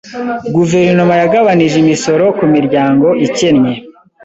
Guverinoma 0.55 1.13
yagabanije 1.21 1.75
imisoro 1.83 2.25
ku 2.37 2.45
miryango 2.53 3.07
ikennye. 3.27 3.73